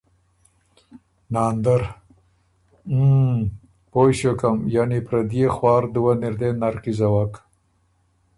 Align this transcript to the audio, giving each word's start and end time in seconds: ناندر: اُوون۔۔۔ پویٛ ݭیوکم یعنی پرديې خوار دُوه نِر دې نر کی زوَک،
ناندر: 1.33 1.81
اُوون۔۔۔ 2.89 3.47
پویٛ 3.91 4.11
ݭیوکم 4.17 4.57
یعنی 4.75 4.99
پرديې 5.07 5.47
خوار 5.55 5.83
دُوه 5.93 6.13
نِر 6.21 6.33
دې 6.39 6.49
نر 6.59 6.75
کی 6.83 6.91
زوَک، 6.99 7.33